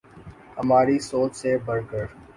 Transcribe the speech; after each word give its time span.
ہماری 0.57 0.97
سوچ 1.01 1.31
سے 1.35 1.57
بڑھ 1.65 1.83
کر 1.91 2.05